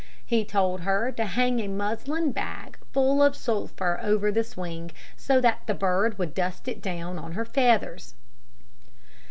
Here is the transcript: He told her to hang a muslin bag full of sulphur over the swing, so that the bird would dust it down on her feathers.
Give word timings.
He 0.25 0.43
told 0.45 0.81
her 0.81 1.11
to 1.11 1.25
hang 1.25 1.59
a 1.59 1.67
muslin 1.67 2.31
bag 2.31 2.75
full 2.91 3.21
of 3.21 3.35
sulphur 3.35 3.99
over 4.01 4.31
the 4.31 4.43
swing, 4.43 4.89
so 5.15 5.39
that 5.41 5.61
the 5.67 5.75
bird 5.75 6.17
would 6.17 6.33
dust 6.33 6.67
it 6.67 6.81
down 6.81 7.19
on 7.19 7.33
her 7.33 7.45
feathers. 7.45 8.15